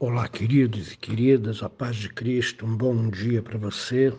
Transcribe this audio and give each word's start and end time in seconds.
Olá, 0.00 0.28
queridos 0.28 0.92
e 0.92 0.96
queridas, 0.96 1.60
a 1.60 1.68
paz 1.68 1.96
de 1.96 2.08
Cristo, 2.08 2.64
um 2.64 2.76
bom 2.76 3.10
dia 3.10 3.42
para 3.42 3.58
você. 3.58 4.14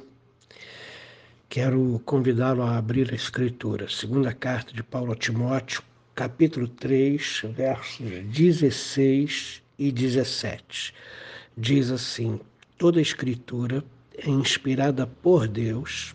Quero 1.47 2.01
convidá-lo 2.03 2.63
a 2.63 2.75
abrir 2.75 3.09
a 3.13 3.15
Escritura, 3.15 3.87
segunda 3.87 4.33
carta 4.33 4.73
de 4.73 4.83
Paulo 4.83 5.13
a 5.13 5.15
Timóteo, 5.15 5.81
capítulo 6.13 6.67
3, 6.67 7.43
versos 7.55 8.05
16 8.25 9.63
e 9.79 9.89
17. 9.89 10.93
Diz 11.55 11.91
assim: 11.91 12.41
Toda 12.77 12.99
a 12.99 13.01
Escritura 13.01 13.81
é 14.17 14.29
inspirada 14.29 15.07
por 15.07 15.47
Deus 15.47 16.13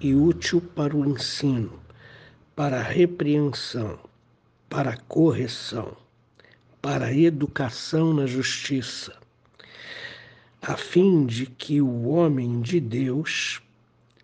e 0.00 0.14
útil 0.14 0.58
para 0.58 0.96
o 0.96 1.06
ensino, 1.06 1.78
para 2.56 2.78
a 2.78 2.82
repreensão, 2.82 3.98
para 4.70 4.92
a 4.92 4.96
correção 4.96 5.98
para 6.82 7.06
a 7.06 7.14
educação 7.14 8.12
na 8.12 8.26
justiça, 8.26 9.16
a 10.60 10.76
fim 10.76 11.24
de 11.24 11.46
que 11.46 11.80
o 11.80 12.08
homem 12.08 12.60
de 12.60 12.80
Deus 12.80 13.62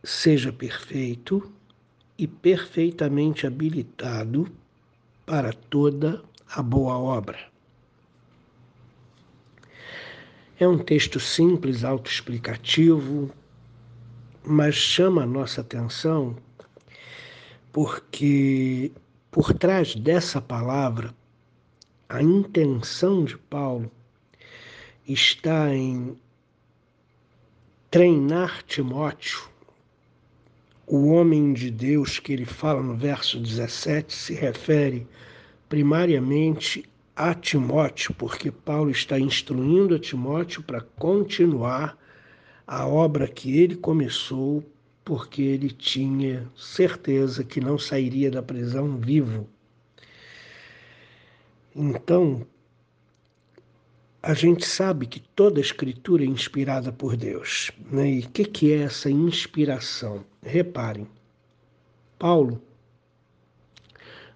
seja 0.03 0.53
perfeito 0.53 1.51
e 2.19 2.27
perfeitamente 2.27 3.47
habilitado 3.47 4.51
para 5.25 5.53
toda 5.53 6.23
a 6.51 6.61
boa 6.61 6.99
obra. 6.99 7.39
É 10.59 10.67
um 10.67 10.79
texto 10.79 11.21
simples, 11.21 11.85
autoexplicativo, 11.85 13.31
mas 14.45 14.75
chama 14.75 15.23
a 15.23 15.27
nossa 15.27 15.61
atenção 15.61 16.37
porque 17.73 18.91
por 19.31 19.53
trás 19.53 19.95
dessa 19.95 20.41
palavra 20.41 21.15
a 22.09 22.23
intenção 22.23 23.23
de 23.23 23.37
Paulo 23.37 23.91
está 25.07 25.75
em 25.75 26.17
treinar 27.91 28.63
Timóteo, 28.63 29.41
o 30.87 31.09
homem 31.09 31.53
de 31.53 31.71
Deus 31.71 32.19
que 32.19 32.33
ele 32.33 32.47
fala 32.47 32.83
no 32.83 32.97
verso 32.97 33.39
17 33.39 34.15
se 34.15 34.33
refere 34.33 35.07
primariamente 35.69 36.89
a 37.15 37.35
Timóteo, 37.35 38.15
porque 38.15 38.51
Paulo 38.51 38.91
está 38.91 39.21
instruindo 39.21 39.95
a 39.95 39.99
Timóteo 39.99 40.63
para 40.63 40.81
continuar 40.81 41.99
a 42.67 42.87
obra 42.87 43.29
que 43.29 43.59
ele 43.59 43.77
começou, 43.77 44.65
porque 45.05 45.43
ele 45.43 45.71
tinha 45.71 46.51
certeza 46.57 47.45
que 47.45 47.61
não 47.61 47.79
sairia 47.79 48.31
da 48.31 48.43
prisão 48.43 48.97
vivo. 48.97 49.47
Então, 51.81 52.45
a 54.21 54.35
gente 54.35 54.67
sabe 54.67 55.07
que 55.07 55.21
toda 55.21 55.61
escritura 55.61 56.25
é 56.25 56.27
inspirada 56.27 56.91
por 56.91 57.17
Deus. 57.17 57.71
Né? 57.89 58.15
E 58.15 58.19
o 58.19 58.29
que, 58.31 58.45
que 58.45 58.73
é 58.73 58.79
essa 58.79 59.09
inspiração? 59.09 60.25
Reparem, 60.43 61.07
Paulo 62.19 62.61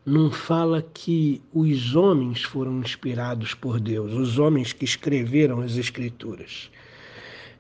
não 0.06 0.30
fala 0.30 0.82
que 0.94 1.42
os 1.52 1.96
homens 1.96 2.44
foram 2.44 2.78
inspirados 2.78 3.54
por 3.54 3.80
Deus, 3.80 4.12
os 4.12 4.38
homens 4.38 4.72
que 4.72 4.84
escreveram 4.84 5.62
as 5.62 5.76
Escrituras. 5.76 6.70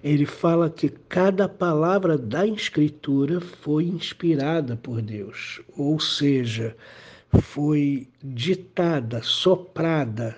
Ele 0.02 0.26
fala 0.26 0.70
que 0.70 0.90
cada 0.90 1.48
palavra 1.48 2.16
da 2.16 2.46
Escritura 2.46 3.40
foi 3.40 3.86
inspirada 3.86 4.76
por 4.76 5.02
Deus, 5.02 5.60
ou 5.76 5.98
seja, 5.98 6.76
foi 7.40 8.08
ditada, 8.22 9.22
soprada 9.22 10.36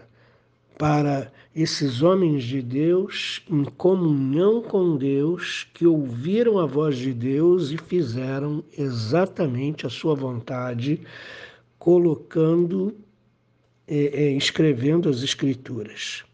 para 0.78 1.32
esses 1.54 2.02
homens 2.02 2.44
de 2.44 2.60
Deus 2.60 3.42
em 3.48 3.64
comunhão 3.64 4.60
com 4.62 4.96
Deus, 4.96 5.68
que 5.72 5.86
ouviram 5.86 6.58
a 6.58 6.66
voz 6.66 6.96
de 6.96 7.12
Deus 7.12 7.70
e 7.70 7.78
fizeram 7.78 8.64
exatamente 8.76 9.86
a 9.86 9.90
sua 9.90 10.14
vontade, 10.14 11.00
colocando, 11.78 12.96
é, 13.86 14.24
é, 14.24 14.30
escrevendo 14.32 15.08
as 15.08 15.22
Escrituras. 15.22 16.24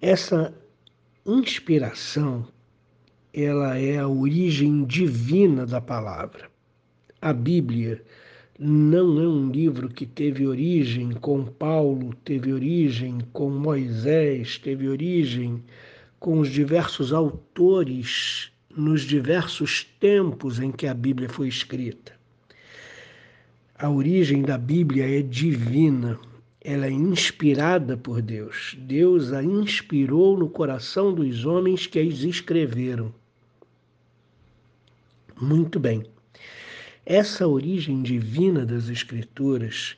Essa 0.00 0.54
inspiração, 1.26 2.46
ela 3.34 3.78
é 3.78 3.98
a 3.98 4.08
origem 4.08 4.84
divina 4.84 5.66
da 5.66 5.80
palavra. 5.80 6.48
A 7.20 7.32
Bíblia 7.32 8.02
não 8.58 9.20
é 9.20 9.28
um 9.28 9.50
livro 9.50 9.88
que 9.88 10.06
teve 10.06 10.46
origem 10.46 11.10
com 11.12 11.44
Paulo, 11.44 12.14
teve 12.24 12.52
origem 12.52 13.18
com 13.32 13.50
Moisés, 13.50 14.56
teve 14.56 14.88
origem 14.88 15.62
com 16.18 16.40
os 16.40 16.48
diversos 16.48 17.12
autores 17.12 18.50
nos 18.74 19.02
diversos 19.02 19.84
tempos 20.00 20.58
em 20.58 20.72
que 20.72 20.86
a 20.86 20.94
Bíblia 20.94 21.28
foi 21.28 21.48
escrita. 21.48 22.14
A 23.78 23.90
origem 23.90 24.40
da 24.40 24.56
Bíblia 24.56 25.18
é 25.18 25.20
divina, 25.20 26.18
ela 26.62 26.86
é 26.86 26.90
inspirada 26.90 27.94
por 27.94 28.22
Deus. 28.22 28.74
Deus 28.80 29.34
a 29.34 29.42
inspirou 29.42 30.38
no 30.38 30.48
coração 30.48 31.12
dos 31.12 31.44
homens 31.44 31.86
que 31.86 31.98
as 31.98 32.20
escreveram. 32.20 33.14
Muito 35.38 35.78
bem. 35.78 36.04
Essa 37.08 37.46
origem 37.46 38.02
divina 38.02 38.66
das 38.66 38.88
escrituras, 38.88 39.96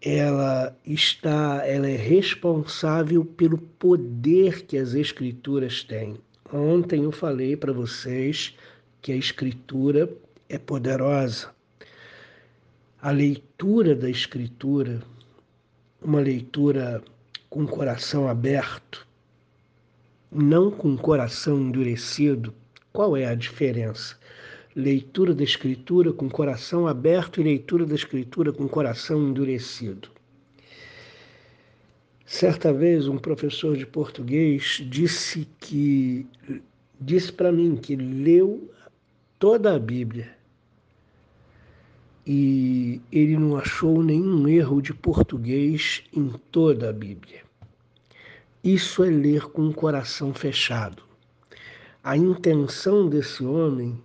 ela 0.00 0.74
está, 0.86 1.62
ela 1.66 1.86
é 1.86 1.96
responsável 1.96 3.26
pelo 3.26 3.58
poder 3.58 4.62
que 4.64 4.78
as 4.78 4.94
escrituras 4.94 5.84
têm. 5.84 6.16
Ontem 6.50 7.04
eu 7.04 7.12
falei 7.12 7.58
para 7.58 7.74
vocês 7.74 8.56
que 9.02 9.12
a 9.12 9.16
escritura 9.16 10.10
é 10.48 10.56
poderosa. 10.56 11.50
A 13.02 13.10
leitura 13.10 13.94
da 13.94 14.08
escritura, 14.08 15.02
uma 16.00 16.20
leitura 16.20 17.02
com 17.50 17.66
coração 17.66 18.26
aberto, 18.26 19.06
não 20.32 20.70
com 20.70 20.96
coração 20.96 21.60
endurecido, 21.60 22.54
qual 22.94 23.14
é 23.14 23.26
a 23.26 23.34
diferença? 23.34 24.19
Leitura 24.74 25.34
da 25.34 25.42
Escritura 25.42 26.12
com 26.12 26.28
coração 26.28 26.86
aberto 26.86 27.40
e 27.40 27.44
leitura 27.44 27.84
da 27.84 27.94
Escritura 27.94 28.52
com 28.52 28.68
coração 28.68 29.28
endurecido. 29.28 30.08
Certa 32.24 32.72
vez 32.72 33.08
um 33.08 33.18
professor 33.18 33.76
de 33.76 33.84
português 33.84 34.80
disse 34.88 35.48
que 35.58 36.26
disse 37.00 37.32
para 37.32 37.50
mim 37.50 37.76
que 37.76 37.96
leu 37.96 38.70
toda 39.38 39.74
a 39.74 39.78
Bíblia 39.78 40.38
e 42.24 43.00
ele 43.10 43.36
não 43.36 43.56
achou 43.56 44.02
nenhum 44.02 44.46
erro 44.46 44.80
de 44.80 44.94
português 44.94 46.04
em 46.14 46.30
toda 46.52 46.90
a 46.90 46.92
Bíblia. 46.92 47.40
Isso 48.62 49.02
é 49.02 49.10
ler 49.10 49.46
com 49.46 49.66
o 49.68 49.74
coração 49.74 50.32
fechado. 50.32 51.02
A 52.04 52.16
intenção 52.16 53.08
desse 53.08 53.44
homem 53.44 54.00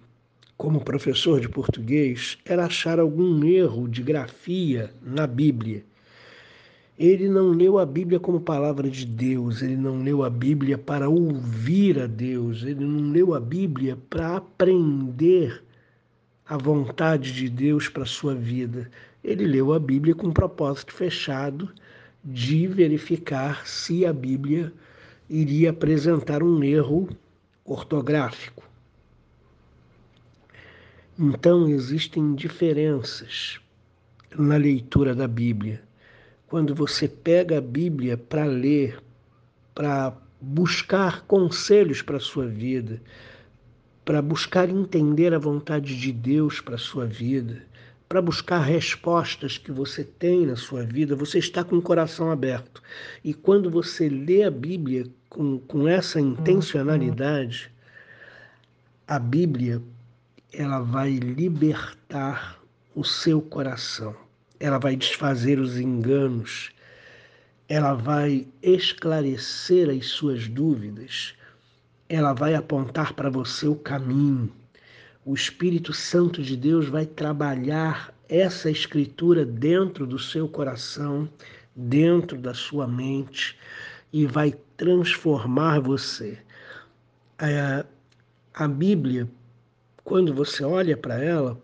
como 0.58 0.84
professor 0.84 1.40
de 1.40 1.50
português, 1.50 2.38
era 2.46 2.66
achar 2.66 3.00
algum 3.00 3.44
erro 3.44 3.88
de 3.88 4.02
grafia 4.02 4.94
na 5.02 5.28
Bíblia. 5.28 5.84
Ele 6.98 7.28
não 7.28 7.50
leu 7.50 7.78
a 7.78 7.86
Bíblia 7.86 8.22
como 8.22 8.40
palavra 8.40 8.90
de 8.90 9.06
Deus, 9.06 9.62
ele 9.62 9.76
não 9.76 10.02
leu 10.02 10.24
a 10.24 10.30
Bíblia 10.30 10.78
para 10.78 11.10
ouvir 11.10 12.00
a 12.00 12.08
Deus, 12.08 12.64
ele 12.64 12.86
não 12.86 13.12
leu 13.12 13.34
a 13.34 13.40
Bíblia 13.40 13.98
para 14.10 14.38
aprender 14.38 15.62
a 16.48 16.58
vontade 16.58 17.34
de 17.34 17.50
Deus 17.50 17.90
para 17.90 18.04
a 18.04 18.08
sua 18.08 18.34
vida. 18.34 18.90
Ele 19.22 19.46
leu 19.46 19.74
a 19.74 19.80
Bíblia 19.80 20.16
com 20.16 20.28
um 20.28 20.34
propósito 20.34 20.94
fechado 20.94 21.70
de 22.24 22.66
verificar 22.66 23.68
se 23.68 24.06
a 24.06 24.14
Bíblia 24.14 24.72
iria 25.30 25.72
apresentar 25.72 26.42
um 26.42 26.64
erro 26.64 27.10
ortográfico. 27.66 28.64
Então 31.18 31.70
existem 31.70 32.36
diferenças 32.36 33.62
na 34.38 34.58
leitura 34.58 35.16
da 35.16 35.30
Bíblia. 35.30 35.82
Quando 36.46 36.76
você 36.76 37.08
pega 37.08 37.58
a 37.58 37.62
Bíblia 37.62 38.18
para 38.18 38.44
ler, 38.44 39.02
para 39.74 40.14
buscar 40.42 41.22
conselhos 41.22 42.02
para 42.02 42.18
a 42.18 42.20
sua 42.20 42.46
vida, 42.48 43.02
para 44.04 44.22
buscar 44.22 44.70
entender 44.70 45.34
a 45.34 45.40
vontade 45.40 45.98
de 45.98 46.12
Deus 46.12 46.60
para 46.60 46.76
a 46.76 46.78
sua 46.78 47.06
vida, 47.06 47.66
para 48.10 48.22
buscar 48.22 48.60
respostas 48.60 49.58
que 49.58 49.72
você 49.72 50.04
tem 50.04 50.46
na 50.46 50.58
sua 50.58 50.84
vida, 50.84 51.16
você 51.16 51.40
está 51.40 51.64
com 51.64 51.78
o 51.78 51.82
coração 51.82 52.30
aberto. 52.30 52.84
E 53.24 53.34
quando 53.34 53.70
você 53.70 54.10
lê 54.10 54.44
a 54.44 54.52
Bíblia 54.52 55.08
com, 55.30 55.60
com 55.60 55.88
essa 55.88 56.20
intencionalidade, 56.20 57.72
a 59.08 59.18
Bíblia 59.18 59.82
ela 60.58 60.80
vai 60.80 61.12
libertar 61.12 62.60
o 62.96 63.04
seu 63.04 63.42
coração, 63.42 64.16
ela 64.60 64.78
vai 64.78 64.96
desfazer 64.96 65.60
os 65.60 65.78
enganos, 65.78 66.72
ela 67.68 67.94
vai 67.94 68.48
esclarecer 68.62 69.90
as 69.90 70.08
suas 70.08 70.48
dúvidas, 70.48 71.34
ela 72.08 72.34
vai 72.34 72.56
apontar 72.56 73.14
para 73.14 73.30
você 73.30 73.68
o 73.68 73.76
caminho. 73.76 74.52
O 75.26 75.34
Espírito 75.34 75.92
Santo 75.92 76.42
de 76.42 76.56
Deus 76.56 76.88
vai 76.88 77.06
trabalhar 77.06 78.14
essa 78.30 78.70
escritura 78.70 79.46
dentro 79.46 80.06
do 80.06 80.20
seu 80.20 80.48
coração, 80.48 81.28
dentro 81.76 82.38
da 82.38 82.54
sua 82.54 82.88
mente 82.88 83.58
e 84.14 84.26
vai 84.26 84.56
transformar 84.78 85.80
você. 85.82 86.38
A, 87.38 87.86
a 88.54 88.68
Bíblia, 88.68 89.28
quando 90.06 90.36
você 90.36 90.64
olha 90.64 90.96
para 90.96 91.16
ela, 91.16 91.60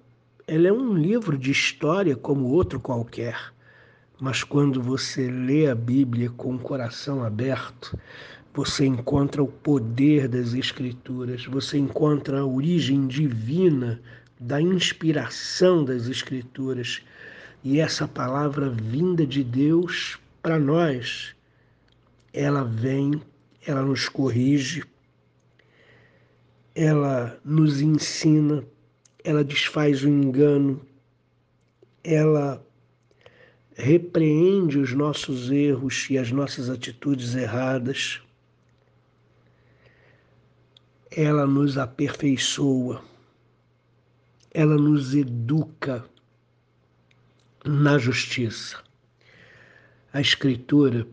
ela 0.47 0.67
é 0.67 0.73
um 0.73 0.95
livro 0.95 1.37
de 1.37 1.51
história 1.51 2.15
como 2.15 2.47
outro 2.47 2.79
qualquer. 2.79 3.53
Mas 4.19 4.43
quando 4.43 4.81
você 4.81 5.29
lê 5.29 5.69
a 5.69 5.75
Bíblia 5.75 6.31
com 6.31 6.55
o 6.55 6.59
coração 6.59 7.23
aberto, 7.23 7.95
você 8.51 8.87
encontra 8.87 9.43
o 9.43 9.47
poder 9.47 10.27
das 10.27 10.55
Escrituras, 10.55 11.45
você 11.45 11.77
encontra 11.77 12.39
a 12.39 12.45
origem 12.45 13.05
divina 13.05 14.01
da 14.39 14.59
inspiração 14.59 15.85
das 15.85 16.07
Escrituras. 16.07 16.99
E 17.63 17.79
essa 17.79 18.07
palavra 18.07 18.71
vinda 18.71 19.23
de 19.23 19.43
Deus 19.43 20.17
para 20.41 20.57
nós, 20.57 21.35
ela 22.33 22.63
vem, 22.63 23.21
ela 23.67 23.83
nos 23.83 24.09
corrige, 24.09 24.83
ela 26.73 27.39
nos 27.43 27.81
ensina, 27.81 28.63
ela 29.23 29.43
desfaz 29.43 30.03
o 30.03 30.09
engano, 30.09 30.81
ela 32.03 32.65
repreende 33.75 34.77
os 34.77 34.93
nossos 34.93 35.49
erros 35.49 36.07
e 36.09 36.17
as 36.17 36.31
nossas 36.31 36.69
atitudes 36.69 37.35
erradas. 37.35 38.21
Ela 41.09 41.45
nos 41.45 41.77
aperfeiçoa, 41.77 43.03
ela 44.53 44.75
nos 44.75 45.13
educa 45.13 46.05
na 47.65 47.97
justiça. 47.97 48.81
A 50.13 50.21
Escritura, 50.21 51.07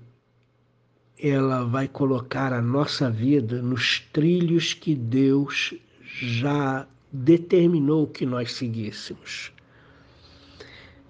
ela 1.21 1.65
vai 1.65 1.89
colocar 1.89 2.53
a 2.53 2.63
nossa 2.63 3.11
vida 3.11 3.61
nos 3.61 4.01
trilhos 4.13 4.73
que 4.73 4.95
Deus 4.95 5.75
já 6.03 6.87
determinou 7.13 8.07
que 8.07 8.25
nós 8.25 8.53
seguíssemos. 8.53 9.53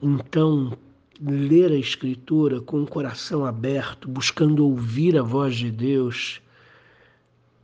Então, 0.02 0.76
ler 1.20 1.72
a 1.72 1.76
Escritura 1.76 2.60
com 2.60 2.82
o 2.82 2.86
coração 2.86 3.44
aberto, 3.44 4.08
buscando 4.08 4.64
ouvir 4.64 5.18
a 5.18 5.22
voz 5.22 5.56
de 5.56 5.70
Deus, 5.70 6.40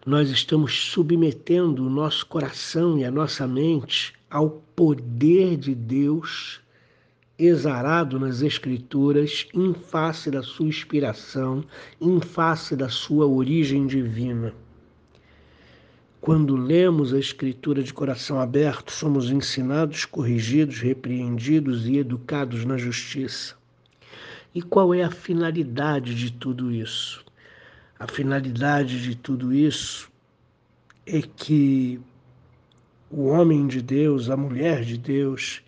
nós 0.05 0.29
estamos 0.29 0.91
submetendo 0.91 1.87
o 1.87 1.91
nosso 1.91 2.27
coração 2.27 2.99
e 2.99 3.05
a 3.05 3.11
nossa 3.11 3.47
mente 3.47 4.13
ao 4.29 4.51
poder 4.77 5.57
de 5.57 5.75
Deus 5.75 6.61
exarado 7.39 8.19
nas 8.19 8.43
Escrituras, 8.43 9.47
em 9.53 9.75
face 9.75 10.31
da 10.31 10.43
sua 10.43 10.67
inspiração, 10.67 11.65
em 12.01 12.21
face 12.21 12.77
da 12.77 12.89
sua 12.89 13.27
origem 13.27 13.87
divina. 13.87 14.55
Quando 16.21 16.57
lemos 16.57 17.13
a 17.13 17.19
Escritura 17.19 17.83
de 17.83 17.93
coração 17.93 18.41
aberto, 18.41 18.91
somos 18.91 19.31
ensinados, 19.31 20.05
corrigidos, 20.05 20.79
repreendidos 20.79 21.87
e 21.87 21.99
educados 21.99 22.65
na 22.65 22.79
justiça. 22.79 23.57
E 24.55 24.63
qual 24.63 24.95
é 24.95 25.03
a 25.03 25.11
finalidade 25.11 26.15
de 26.15 26.33
tudo 26.33 26.71
isso? 26.71 27.25
A 27.99 28.07
finalidade 28.07 29.03
de 29.03 29.17
tudo 29.17 29.53
isso 29.53 30.11
é 31.05 31.21
que 31.21 32.01
o 33.11 33.25
homem 33.27 33.67
de 33.67 33.83
Deus, 33.83 34.31
a 34.31 34.37
mulher 34.37 34.83
de 34.83 34.97
Deus, 34.97 35.63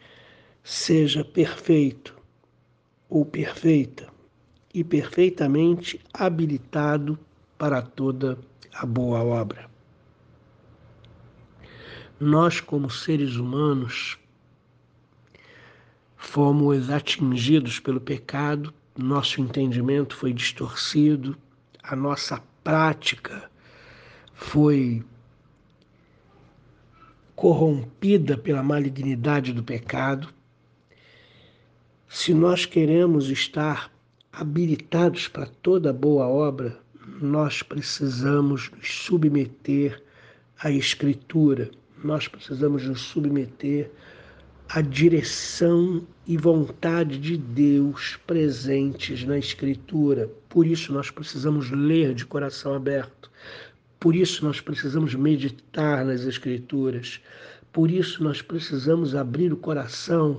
seja 0.68 1.24
perfeito 1.24 2.16
ou 3.08 3.24
perfeita 3.24 4.08
e 4.74 4.82
perfeitamente 4.82 6.00
habilitado 6.12 7.18
para 7.56 7.80
toda 7.80 8.38
a 8.74 8.84
boa 8.84 9.22
obra 9.22 9.76
nós, 12.18 12.60
como 12.60 12.88
seres 12.88 13.36
humanos, 13.36 14.18
fomos 16.16 16.88
atingidos 16.88 17.78
pelo 17.78 18.00
pecado, 18.00 18.72
nosso 18.96 19.40
entendimento 19.40 20.16
foi 20.16 20.32
distorcido, 20.32 21.36
a 21.82 21.94
nossa 21.94 22.42
prática 22.64 23.50
foi 24.32 25.04
corrompida 27.34 28.38
pela 28.38 28.62
malignidade 28.62 29.52
do 29.52 29.62
pecado. 29.62 30.34
Se 32.08 32.32
nós 32.32 32.64
queremos 32.64 33.30
estar 33.30 33.90
habilitados 34.32 35.28
para 35.28 35.46
toda 35.46 35.92
boa 35.92 36.26
obra, 36.26 36.78
nós 37.20 37.62
precisamos 37.62 38.70
nos 38.70 38.92
submeter 38.92 40.02
à 40.58 40.70
Escritura 40.70 41.70
nós 42.02 42.28
precisamos 42.28 42.84
nos 42.84 43.00
submeter 43.00 43.90
à 44.68 44.80
direção 44.80 46.06
e 46.26 46.36
vontade 46.36 47.18
de 47.18 47.36
Deus 47.36 48.18
presentes 48.26 49.24
na 49.24 49.38
Escritura. 49.38 50.30
Por 50.48 50.66
isso 50.66 50.92
nós 50.92 51.10
precisamos 51.10 51.70
ler 51.70 52.14
de 52.14 52.26
coração 52.26 52.74
aberto. 52.74 53.30
Por 53.98 54.14
isso 54.14 54.44
nós 54.44 54.60
precisamos 54.60 55.14
meditar 55.14 56.04
nas 56.04 56.22
Escrituras. 56.22 57.20
Por 57.72 57.90
isso 57.90 58.22
nós 58.22 58.42
precisamos 58.42 59.14
abrir 59.14 59.52
o 59.52 59.56
coração 59.56 60.36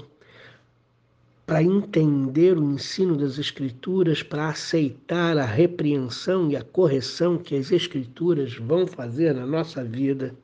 para 1.47 1.63
entender 1.63 2.57
o 2.57 2.73
ensino 2.73 3.15
das 3.15 3.37
Escrituras, 3.39 4.21
para 4.21 4.49
aceitar 4.49 5.37
a 5.37 5.45
repreensão 5.45 6.51
e 6.51 6.57
a 6.57 6.61
correção 6.61 7.37
que 7.37 7.55
as 7.55 7.71
Escrituras 7.71 8.57
vão 8.57 8.85
fazer 8.85 9.33
na 9.33 9.45
nossa 9.45 9.81
vida 9.81 10.35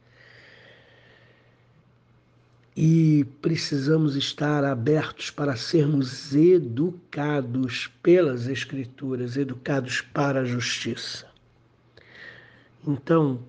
e 2.74 3.26
precisamos 3.42 4.16
estar 4.16 4.64
abertos 4.64 5.30
para 5.30 5.58
sermos 5.58 6.34
educados 6.34 7.92
pelas 8.02 8.48
Escrituras, 8.48 9.36
educados 9.36 10.00
para 10.00 10.40
a 10.40 10.46
justiça. 10.46 11.28
Então, 12.88 13.42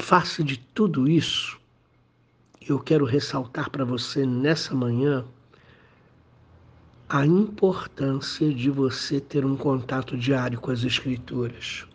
face 0.00 0.42
de 0.42 0.58
tudo 0.74 1.08
isso, 1.08 1.56
eu 2.68 2.80
quero 2.80 3.04
ressaltar 3.04 3.70
para 3.70 3.84
você 3.84 4.26
nessa 4.26 4.74
manhã 4.74 5.24
a 7.08 7.24
importância 7.24 8.52
de 8.52 8.68
você 8.68 9.20
ter 9.20 9.44
um 9.44 9.56
contato 9.56 10.16
diário 10.16 10.60
com 10.60 10.72
as 10.72 10.82
Escrituras. 10.82 11.86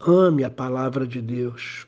Ame 0.00 0.42
a 0.42 0.50
palavra 0.50 1.06
de 1.06 1.22
Deus, 1.22 1.86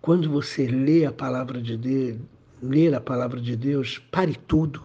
quando 0.00 0.30
você 0.30 0.66
lê 0.66 1.04
a 1.04 1.12
palavra 1.12 1.60
de 1.60 1.76
Deus, 1.76 2.20
ler 2.62 2.94
a 2.94 3.00
palavra 3.02 3.38
de 3.38 3.54
Deus, 3.54 3.98
pare 4.10 4.34
tudo. 4.46 4.82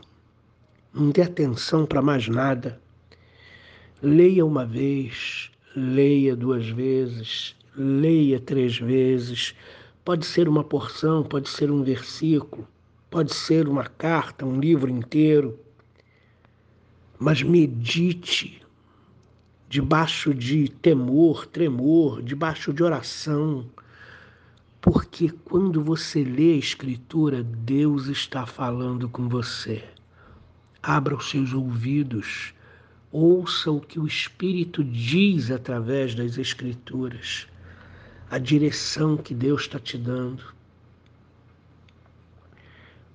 Não 0.94 1.10
dê 1.10 1.22
atenção 1.22 1.86
para 1.86 2.02
mais 2.02 2.28
nada. 2.28 2.82
Leia 4.02 4.46
uma 4.46 4.66
vez, 4.66 5.50
leia 5.74 6.36
duas 6.36 6.68
vezes, 6.68 7.56
leia 7.78 8.42
três 8.42 8.78
vezes. 8.78 9.56
Pode 10.04 10.26
ser 10.26 10.50
uma 10.50 10.66
porção, 10.66 11.24
pode 11.24 11.48
ser 11.48 11.72
um 11.72 11.82
versículo, 11.82 12.68
pode 13.14 13.34
ser 13.34 13.70
uma 13.70 13.86
carta, 13.86 14.46
um 14.46 14.60
livro 14.60 14.90
inteiro. 14.90 15.58
Mas 17.20 17.42
medite 17.42 18.62
debaixo 19.70 20.34
de 20.34 20.68
temor, 20.68 21.46
tremor, 21.46 22.22
debaixo 22.22 22.74
de 22.74 22.84
oração 22.84 23.70
porque 24.84 25.30
quando 25.46 25.82
você 25.82 26.26
lê 26.26 26.56
a 26.56 26.58
Escritura, 26.58 27.42
Deus 27.42 28.08
está 28.08 28.46
falando 28.46 29.08
com 29.08 29.30
você. 29.30 29.82
Abra 30.82 31.16
os 31.16 31.30
seus 31.30 31.54
ouvidos, 31.54 32.54
ouça 33.10 33.72
o 33.72 33.80
que 33.80 33.98
o 33.98 34.06
Espírito 34.06 34.84
diz 34.84 35.52
através 35.52 36.14
das 36.14 36.38
Escrituras, 36.38 37.48
a 38.30 38.38
direção 38.38 39.16
que 39.16 39.34
Deus 39.34 39.62
está 39.62 39.80
te 39.80 39.98
dando, 39.98 40.53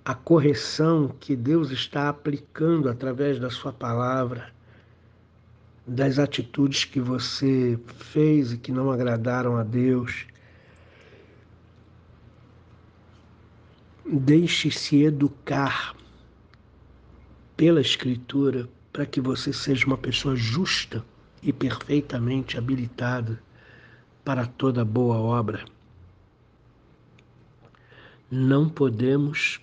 a 0.08 0.14
correção 0.14 1.14
que 1.20 1.36
Deus 1.36 1.70
está 1.70 2.08
aplicando 2.08 2.88
através 2.88 3.38
da 3.38 3.50
Sua 3.50 3.74
palavra, 3.74 4.50
das 5.86 6.18
atitudes 6.18 6.86
que 6.86 6.98
você 6.98 7.78
fez 7.98 8.54
e 8.54 8.56
que 8.56 8.72
não 8.72 8.90
agradaram 8.90 9.58
a 9.58 9.62
Deus 9.62 10.26
Deixe-se 14.10 15.02
educar 15.02 15.94
pela 17.54 17.78
Escritura 17.78 18.66
para 18.90 19.04
que 19.04 19.20
você 19.20 19.52
seja 19.52 19.86
uma 19.86 19.98
pessoa 19.98 20.34
justa 20.34 21.04
e 21.42 21.52
perfeitamente 21.52 22.56
habilitada 22.56 23.38
para 24.24 24.46
toda 24.46 24.82
boa 24.82 25.18
obra. 25.18 25.62
Não 28.30 28.66
podemos 28.66 29.60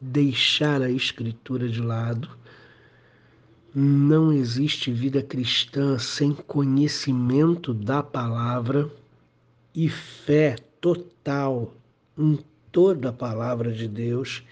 deixar 0.00 0.82
a 0.82 0.90
Escritura 0.90 1.68
de 1.68 1.80
lado. 1.80 2.28
Não 3.74 4.32
existe 4.32 4.90
vida 4.90 5.22
cristã 5.22 5.98
sem 5.98 6.32
conhecimento 6.32 7.74
da 7.74 8.02
palavra 8.02 8.90
e 9.74 9.88
fé 9.88 10.56
total 10.80 11.74
em 12.16 12.38
toda 12.72 13.10
a 13.10 13.12
palavra 13.12 13.72
de 13.72 13.86
Deus, 13.86 14.42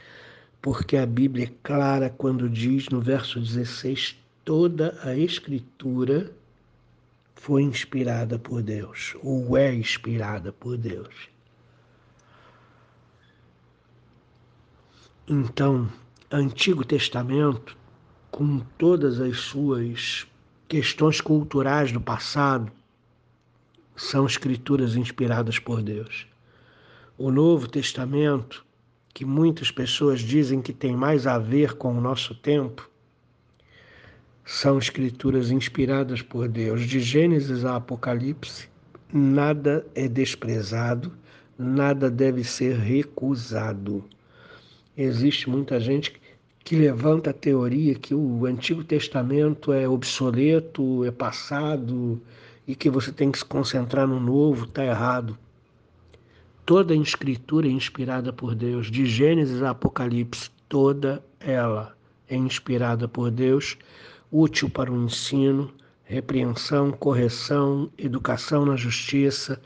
porque 0.61 0.97
a 0.97 1.07
Bíblia 1.07 1.45
é 1.47 1.53
clara 1.63 2.11
quando 2.11 2.49
diz 2.49 2.89
no 2.89 3.01
verso 3.01 3.41
16: 3.41 4.17
toda 4.45 4.99
a 5.03 5.17
Escritura 5.17 6.31
foi 7.35 7.63
inspirada 7.63 8.39
por 8.39 8.63
Deus, 8.63 9.15
ou 9.23 9.57
é 9.57 9.75
inspirada 9.75 10.53
por 10.53 10.77
Deus. 10.77 11.34
Então, 15.27 15.89
Antigo 16.31 16.85
Testamento, 16.85 17.75
com 18.31 18.59
todas 18.77 19.19
as 19.19 19.39
suas 19.39 20.27
questões 20.69 21.19
culturais 21.19 21.91
do 21.91 21.99
passado, 21.99 22.71
são 23.97 24.27
escrituras 24.27 24.97
inspiradas 24.97 25.59
por 25.59 25.81
Deus. 25.81 26.27
O 27.17 27.31
Novo 27.31 27.67
Testamento, 27.67 28.67
que 29.15 29.25
muitas 29.25 29.71
pessoas 29.71 30.21
dizem 30.21 30.61
que 30.61 30.75
tem 30.75 30.95
mais 30.95 31.27
a 31.27 31.39
ver 31.39 31.73
com 31.73 31.97
o 31.97 32.01
nosso 32.03 32.35
tempo, 32.35 32.87
são 34.45 34.77
escrituras 34.77 35.51
inspiradas 35.51 36.21
por 36.21 36.49
Deus. 36.49 36.83
De 36.83 37.01
Gênesis 37.01 37.65
a 37.65 37.77
Apocalipse, 37.77 38.69
nada 39.11 39.87
é 39.95 40.07
desprezado, 40.07 41.11
nada 41.59 42.11
deve 42.11 42.45
ser 42.45 42.77
recusado. 42.77 44.05
Existe 44.97 45.51
muita 45.51 45.81
gente 45.81 46.21
que 46.65 46.77
levanta 46.77 47.31
a 47.31 47.35
teoria 47.35 47.95
que 47.95 48.15
o 48.15 48.47
Antigo 48.47 48.85
Testamento 48.85 49.73
é 49.73 49.89
obsoleto, 49.89 51.05
é 51.05 51.11
passado 51.11 52.23
e 52.67 52.75
que 52.75 52.89
você 52.89 53.13
tem 53.13 53.31
que 53.31 53.39
se 53.39 53.45
concentrar 53.45 54.07
no 54.07 54.21
novo, 54.21 54.65
está 54.65 54.85
errado. 54.85 55.37
Toda 56.65 56.95
a 56.95 56.97
escritura 56.97 57.67
é 57.67 57.71
inspirada 57.71 58.33
por 58.33 58.55
Deus, 58.55 58.91
de 58.91 59.05
Gênesis 59.05 59.63
a 59.63 59.71
Apocalipse, 59.71 60.49
toda 60.69 61.23
ela 61.39 61.95
é 62.29 62.37
inspirada 62.37 63.07
por 63.07 63.31
Deus, 63.31 63.77
útil 64.33 64.71
para 64.71 64.91
o 64.91 65.05
ensino, 65.05 65.71
repreensão, 66.05 66.91
correção, 66.91 67.91
educação 67.99 68.65
na 68.65 68.77
justiça, 68.77 69.61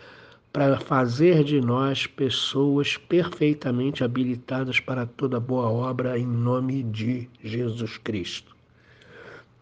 para 0.59 0.81
fazer 0.81 1.45
de 1.45 1.61
nós 1.61 2.05
pessoas 2.05 2.97
perfeitamente 2.97 4.03
habilitadas 4.03 4.81
para 4.81 5.07
toda 5.07 5.39
boa 5.39 5.69
obra 5.71 6.19
em 6.19 6.27
nome 6.27 6.83
de 6.83 7.31
Jesus 7.41 7.97
Cristo. 7.99 8.57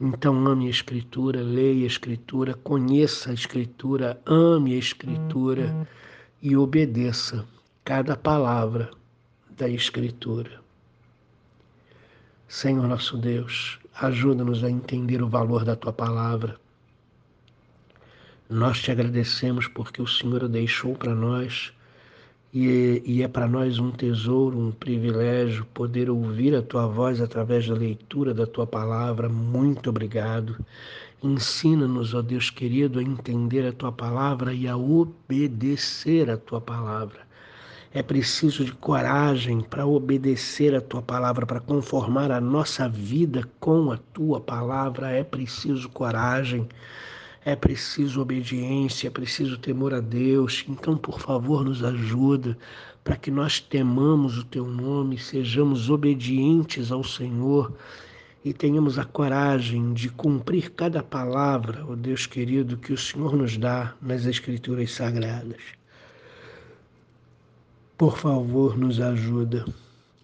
Então 0.01 0.47
ame 0.47 0.69
a 0.69 0.71
Escritura, 0.71 1.43
leia 1.43 1.85
a 1.85 1.87
Escritura, 1.87 2.55
conheça 2.55 3.31
a 3.31 3.35
Escritura, 3.35 4.19
ame 4.25 4.75
a 4.75 4.79
Escritura 4.79 5.87
e 6.41 6.57
obedeça 6.57 7.45
cada 7.85 8.17
palavra 8.17 8.91
da 9.55 9.69
Escritura. 9.69 10.63
Senhor 12.49 12.89
nosso 12.89 13.19
Deus, 13.19 13.79
ajuda-nos 14.01 14.65
a 14.65 14.71
entender 14.71 15.23
o 15.23 15.29
valor 15.29 15.63
da 15.63 15.77
tua 15.77 15.93
palavra 15.93 16.59
nós 18.49 18.81
te 18.81 18.91
agradecemos 18.91 19.67
porque 19.67 20.01
o 20.01 20.07
Senhor 20.07 20.45
a 20.45 20.49
deixou 20.49 20.95
para 20.95 21.15
nós 21.15 21.73
e, 22.55 23.03
e 23.05 23.23
é 23.23 23.29
para 23.29 23.47
nós 23.47 23.79
um 23.79 23.91
tesouro, 23.91 24.59
um 24.59 24.71
privilégio 24.71 25.67
poder 25.75 26.09
ouvir 26.09 26.55
a 26.55 26.63
tua 26.63 26.87
voz 26.87 27.21
através 27.21 27.69
da 27.69 27.75
leitura 27.75 28.33
da 28.33 28.47
tua 28.47 28.67
palavra. 28.67 29.29
Muito 29.29 29.91
obrigado. 29.91 30.57
Ensina-nos, 31.23 32.15
ó 32.15 32.23
Deus 32.23 32.49
querido, 32.49 32.99
a 32.99 33.03
entender 33.03 33.67
a 33.67 33.73
tua 33.73 33.91
palavra 33.91 34.55
e 34.55 34.69
a 34.69 34.77
obedecer 34.77 36.31
a 36.31 36.37
tua 36.37 36.61
palavra. 36.61 37.27
É 37.93 38.03
preciso 38.03 38.65
de 38.65 38.73
coragem 38.73 39.61
para 39.61 39.87
obedecer 39.87 40.75
a 40.75 40.81
tua 40.81 41.03
palavra, 41.03 41.45
para 41.45 41.61
conformar 41.61 42.31
a 42.31 42.41
nossa 42.41 42.89
vida 42.89 43.43
com 43.59 43.91
a 43.91 43.99
tua 44.13 44.41
palavra. 44.41 45.11
É 45.11 45.25
preciso 45.25 45.89
coragem. 45.89 46.69
É 47.47 47.55
preciso 47.55 48.21
obediência, 48.21 49.07
é 49.07 49.11
preciso 49.11 49.57
temor 49.57 49.95
a 49.95 50.01
Deus. 50.01 50.65
Então, 50.69 50.97
por 50.97 51.21
favor, 51.21 51.65
nos 51.65 51.85
ajuda 51.85 52.59
para 53.05 53.17
que 53.17 53.31
nós 53.31 53.61
temamos 53.61 54.37
o 54.37 54.43
teu 54.43 54.67
nome, 54.67 55.17
sejamos 55.17 55.89
obedientes 55.89 56.91
ao 56.91 57.05
Senhor 57.05 57.73
e 58.45 58.53
tenhamos 58.53 58.99
a 58.99 59.05
coragem 59.05 59.93
de 59.93 60.09
cumprir 60.09 60.73
cada 60.73 61.05
palavra, 61.05 61.85
ó 61.87 61.93
oh 61.93 61.97
Deus 61.97 62.27
querido, 62.27 62.77
que 62.77 62.93
o 62.93 62.99
Senhor 62.99 63.37
nos 63.37 63.57
dá 63.57 63.95
nas 64.03 64.27
Escrituras 64.27 64.91
Sagradas. 64.91 65.63
Por 67.97 68.19
favor, 68.19 68.77
nos 68.77 69.01
ajuda 69.01 69.65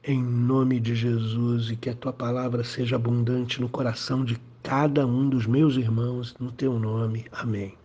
em 0.02 0.21
nome 0.21 0.81
de 0.81 0.97
Jesus 0.97 1.71
e 1.71 1.76
que 1.76 1.88
a 1.88 1.95
tua 1.95 2.12
palavra 2.12 2.64
seja 2.64 2.97
abundante 2.97 3.61
no 3.61 3.69
coração 3.69 4.25
de 4.25 4.37
cada 4.62 5.07
um 5.07 5.28
dos 5.28 5.47
meus 5.47 5.76
irmãos, 5.76 6.35
no 6.38 6.52
teu 6.52 6.78
nome. 6.78 7.26
Amém. 7.33 7.82